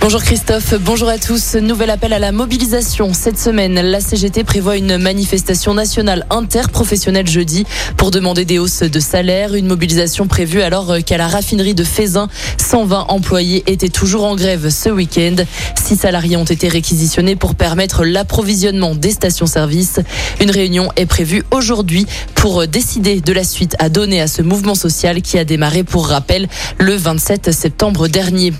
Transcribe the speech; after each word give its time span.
Bonjour 0.00 0.22
Christophe, 0.22 0.74
bonjour 0.80 1.08
à 1.08 1.18
tous. 1.18 1.56
Nouvel 1.56 1.90
appel 1.90 2.12
à 2.12 2.20
la 2.20 2.30
mobilisation. 2.30 3.12
Cette 3.12 3.38
semaine, 3.38 3.74
la 3.74 4.00
CGT 4.00 4.44
prévoit 4.44 4.76
une 4.76 4.96
manifestation 4.96 5.74
nationale 5.74 6.24
interprofessionnelle 6.30 7.26
jeudi 7.26 7.66
pour 7.96 8.12
demander 8.12 8.44
des 8.44 8.60
hausses 8.60 8.84
de 8.84 9.00
salaire. 9.00 9.54
Une 9.54 9.66
mobilisation 9.66 10.28
prévue 10.28 10.62
alors 10.62 10.94
qu'à 11.04 11.18
la 11.18 11.26
raffinerie 11.26 11.74
de 11.74 11.82
Fézin, 11.82 12.28
120 12.58 13.06
employés 13.08 13.64
étaient 13.66 13.88
toujours 13.88 14.24
en 14.24 14.36
grève 14.36 14.70
ce 14.70 14.88
week-end. 14.88 15.34
Six 15.74 15.96
salariés 15.96 16.36
ont 16.36 16.44
été 16.44 16.68
réquisitionnés 16.68 17.34
pour 17.34 17.56
permettre 17.56 18.04
l'approvisionnement 18.04 18.94
des 18.94 19.10
stations-service. 19.10 19.98
Une 20.40 20.52
réunion 20.52 20.90
est 20.94 21.06
prévue 21.06 21.42
aujourd'hui 21.50 22.06
pour 22.36 22.66
décider 22.68 23.20
de 23.20 23.32
la 23.32 23.44
suite 23.44 23.74
à 23.80 23.88
donner 23.88 24.20
à 24.20 24.28
ce 24.28 24.42
mouvement 24.42 24.76
social 24.76 25.20
qui 25.22 25.38
a 25.38 25.44
démarré, 25.44 25.82
pour 25.82 26.06
rappel, 26.06 26.48
le 26.78 26.94
27 26.94 27.50
septembre 27.52 28.06
dernier. 28.06 28.52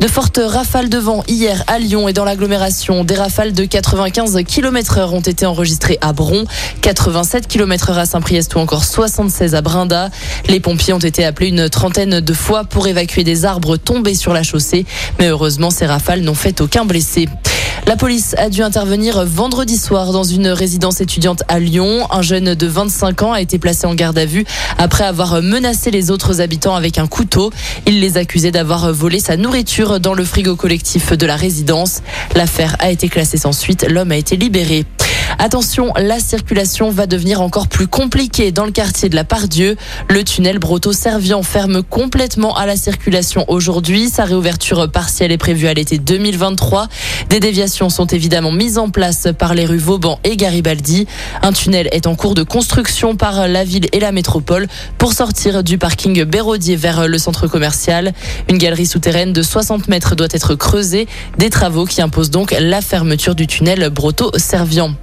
De 0.00 0.06
fortes 0.06 0.40
rafales 0.44 0.88
de 0.88 0.98
vent 0.98 1.24
hier 1.26 1.64
à 1.66 1.78
Lyon 1.78 2.08
et 2.08 2.12
dans 2.12 2.24
l'agglomération. 2.24 3.04
Des 3.04 3.16
rafales 3.16 3.52
de 3.52 3.64
95 3.64 4.38
km 4.46 4.98
heure 4.98 5.14
ont 5.14 5.20
été 5.20 5.46
enregistrées 5.46 5.98
à 6.00 6.12
Bron, 6.12 6.44
87 6.82 7.48
km 7.48 7.90
heure 7.90 7.98
à 7.98 8.06
Saint-Priest 8.06 8.54
ou 8.54 8.58
encore 8.58 8.84
76 8.84 9.54
à 9.54 9.60
Brinda. 9.60 10.10
Les 10.48 10.60
pompiers 10.60 10.92
ont 10.92 10.98
été 10.98 11.24
appelés 11.24 11.48
une 11.48 11.68
trentaine 11.68 12.20
de 12.20 12.32
fois 12.32 12.64
pour 12.64 12.86
évacuer 12.86 13.24
des 13.24 13.44
arbres 13.44 13.76
tombés 13.76 14.14
sur 14.14 14.32
la 14.32 14.42
chaussée. 14.42 14.86
Mais 15.18 15.28
heureusement, 15.28 15.70
ces 15.70 15.86
rafales 15.86 16.20
n'ont 16.20 16.34
fait 16.34 16.60
aucun 16.60 16.84
blessé. 16.84 17.28
La 17.86 17.96
police 17.96 18.34
a 18.38 18.50
dû 18.50 18.62
intervenir 18.62 19.24
vendredi 19.24 19.76
soir 19.76 20.12
dans 20.12 20.24
une 20.24 20.48
résidence 20.48 21.00
étudiante 21.00 21.42
à 21.48 21.58
Lyon. 21.58 22.06
Un 22.10 22.22
jeune 22.22 22.54
de 22.54 22.66
25 22.66 23.22
ans 23.22 23.32
a 23.32 23.40
été 23.40 23.58
placé 23.58 23.86
en 23.86 23.94
garde 23.94 24.18
à 24.18 24.26
vue 24.26 24.44
après 24.76 25.04
avoir 25.04 25.40
menacé 25.42 25.90
les 25.90 26.10
autres 26.10 26.40
habitants 26.40 26.74
avec 26.74 26.98
un 26.98 27.06
couteau. 27.06 27.50
Il 27.86 28.00
les 28.00 28.18
accusait 28.18 28.50
d'avoir 28.50 28.92
volé 28.92 29.20
sa 29.20 29.36
nourriture 29.36 30.00
dans 30.00 30.14
le 30.14 30.24
frigo 30.24 30.56
collectif 30.56 31.12
de 31.12 31.26
la 31.26 31.36
résidence. 31.36 32.02
L'affaire 32.34 32.76
a 32.78 32.90
été 32.90 33.08
classée 33.08 33.38
sans 33.38 33.52
suite. 33.52 33.86
L'homme 33.88 34.12
a 34.12 34.16
été 34.16 34.36
libéré. 34.36 34.84
Attention, 35.36 35.92
la 35.96 36.20
circulation 36.20 36.90
va 36.90 37.06
devenir 37.06 37.42
encore 37.42 37.68
plus 37.68 37.86
compliquée 37.86 38.50
dans 38.50 38.64
le 38.64 38.70
quartier 38.70 39.08
de 39.08 39.14
la 39.14 39.24
Pardieu. 39.24 39.76
Le 40.08 40.24
tunnel 40.24 40.58
Broto-Servian 40.58 41.42
ferme 41.42 41.82
complètement 41.82 42.56
à 42.56 42.64
la 42.64 42.76
circulation 42.76 43.44
aujourd'hui. 43.48 44.08
Sa 44.08 44.24
réouverture 44.24 44.90
partielle 44.90 45.30
est 45.30 45.38
prévue 45.38 45.66
à 45.68 45.74
l'été 45.74 45.98
2023. 45.98 46.88
Des 47.28 47.40
déviations 47.40 47.90
sont 47.90 48.06
évidemment 48.06 48.52
mises 48.52 48.78
en 48.78 48.88
place 48.88 49.28
par 49.38 49.54
les 49.54 49.66
rues 49.66 49.78
Vauban 49.78 50.18
et 50.24 50.36
Garibaldi. 50.36 51.06
Un 51.42 51.52
tunnel 51.52 51.88
est 51.92 52.06
en 52.06 52.14
cours 52.14 52.34
de 52.34 52.42
construction 52.42 53.14
par 53.14 53.48
la 53.48 53.64
ville 53.64 53.88
et 53.92 54.00
la 54.00 54.12
métropole 54.12 54.66
pour 54.96 55.12
sortir 55.12 55.62
du 55.62 55.78
parking 55.78 56.24
Béraudier 56.24 56.76
vers 56.76 57.06
le 57.06 57.18
centre 57.18 57.46
commercial. 57.46 58.12
Une 58.48 58.58
galerie 58.58 58.86
souterraine 58.86 59.32
de 59.32 59.42
60 59.42 59.88
mètres 59.88 60.14
doit 60.14 60.28
être 60.30 60.54
creusée. 60.54 61.06
Des 61.36 61.50
travaux 61.50 61.84
qui 61.84 62.00
imposent 62.00 62.30
donc 62.30 62.54
la 62.58 62.80
fermeture 62.80 63.34
du 63.34 63.46
tunnel 63.46 63.90
Broto-Servian. 63.90 64.94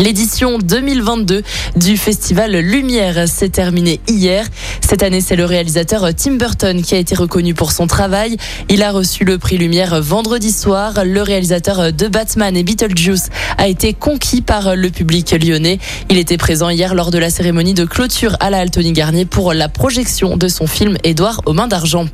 L'édition 0.00 0.56
2022 0.56 1.42
du 1.76 1.98
festival 1.98 2.52
Lumière 2.52 3.28
s'est 3.28 3.50
terminée 3.50 4.00
hier. 4.08 4.46
Cette 4.80 5.02
année, 5.02 5.20
c'est 5.20 5.36
le 5.36 5.44
réalisateur 5.44 6.08
Tim 6.14 6.36
Burton 6.36 6.80
qui 6.80 6.94
a 6.94 6.98
été 6.98 7.14
reconnu 7.14 7.52
pour 7.52 7.70
son 7.70 7.86
travail. 7.86 8.38
Il 8.70 8.82
a 8.82 8.92
reçu 8.92 9.26
le 9.26 9.36
prix 9.36 9.58
Lumière 9.58 10.00
vendredi 10.00 10.52
soir. 10.52 11.04
Le 11.04 11.20
réalisateur 11.20 11.92
de 11.92 12.08
Batman 12.08 12.56
et 12.56 12.62
Beetlejuice 12.62 13.28
a 13.58 13.68
été 13.68 13.92
conquis 13.92 14.40
par 14.40 14.74
le 14.74 14.88
public 14.88 15.32
lyonnais. 15.32 15.78
Il 16.08 16.16
était 16.16 16.38
présent 16.38 16.70
hier 16.70 16.94
lors 16.94 17.10
de 17.10 17.18
la 17.18 17.28
cérémonie 17.28 17.74
de 17.74 17.84
clôture 17.84 18.36
à 18.40 18.48
la 18.48 18.60
Altony 18.60 18.92
Garnier 18.92 19.26
pour 19.26 19.52
la 19.52 19.68
projection 19.68 20.38
de 20.38 20.48
son 20.48 20.66
film 20.66 20.96
Édouard 21.04 21.42
aux 21.44 21.52
mains 21.52 21.68
d'argent. 21.68 22.06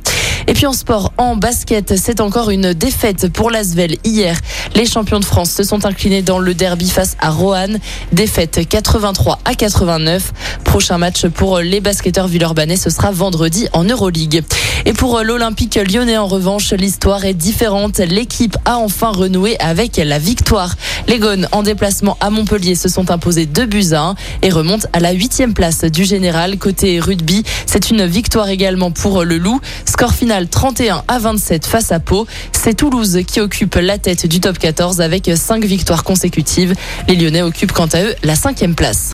Et 0.49 0.53
puis 0.53 0.65
en 0.65 0.71
sport, 0.71 1.11
en 1.17 1.35
basket, 1.35 1.97
c'est 1.97 2.21
encore 2.21 2.49
une 2.49 2.73
défaite 2.73 3.31
pour 3.33 3.51
l'Asvel 3.51 3.97
hier. 4.05 4.39
Les 4.75 4.85
champions 4.85 5.19
de 5.19 5.25
France 5.25 5.51
se 5.51 5.63
sont 5.63 5.85
inclinés 5.85 6.21
dans 6.21 6.39
le 6.39 6.53
derby 6.53 6.89
face 6.89 7.17
à 7.19 7.31
Roanne. 7.31 7.79
Défaite 8.13 8.67
83 8.67 9.39
à 9.43 9.55
89. 9.55 10.31
Prochain 10.77 10.99
match 10.99 11.25
pour 11.25 11.57
les 11.57 11.81
basketteurs 11.81 12.27
villeurbanais, 12.27 12.77
ce 12.77 12.91
sera 12.91 13.09
vendredi 13.09 13.67
en 13.73 13.83
Euroleague. 13.83 14.43
Et 14.85 14.93
pour 14.93 15.19
l'Olympique 15.23 15.73
lyonnais, 15.73 16.19
en 16.19 16.27
revanche, 16.27 16.71
l'histoire 16.71 17.25
est 17.25 17.33
différente. 17.33 17.97
L'équipe 17.97 18.55
a 18.63 18.77
enfin 18.77 19.09
renoué 19.09 19.59
avec 19.59 19.97
la 19.97 20.19
victoire. 20.19 20.75
Les 21.07 21.17
Gones, 21.17 21.47
en 21.51 21.63
déplacement 21.63 22.15
à 22.21 22.29
Montpellier, 22.29 22.75
se 22.75 22.89
sont 22.89 23.09
imposés 23.09 23.47
2 23.47 23.65
buts 23.65 23.93
à 23.93 24.01
1 24.01 24.15
et 24.43 24.51
remontent 24.51 24.87
à 24.93 24.99
la 24.99 25.13
huitième 25.13 25.55
place 25.55 25.83
du 25.83 26.05
général. 26.05 26.59
Côté 26.59 26.99
rugby, 26.99 27.41
c'est 27.65 27.89
une 27.89 28.05
victoire 28.05 28.49
également 28.49 28.91
pour 28.91 29.23
le 29.23 29.39
Loup. 29.39 29.59
Score 29.85 30.13
final 30.13 30.47
31 30.47 31.01
à 31.07 31.17
27 31.17 31.65
face 31.65 31.91
à 31.91 31.99
Pau. 31.99 32.27
C'est 32.51 32.75
Toulouse 32.75 33.21
qui 33.25 33.39
occupe 33.39 33.73
la 33.81 33.97
tête 33.97 34.27
du 34.27 34.39
top 34.39 34.59
14 34.59 35.01
avec 35.01 35.27
5 35.35 35.65
victoires 35.65 36.03
consécutives. 36.03 36.75
Les 37.07 37.15
Lyonnais 37.15 37.41
occupent 37.41 37.73
quant 37.73 37.89
à 37.93 38.03
eux 38.03 38.13
la 38.21 38.35
cinquième 38.35 38.75
place. 38.75 39.13